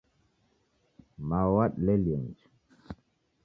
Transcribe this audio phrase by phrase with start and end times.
[1.29, 2.47] Mao wadilelie nicha